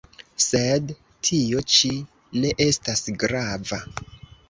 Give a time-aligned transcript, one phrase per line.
[0.45, 0.93] Sed
[1.29, 1.93] tio ĉi
[2.41, 3.85] ne estas grava.